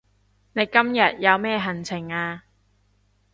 [0.53, 2.43] 你今日有咩行程啊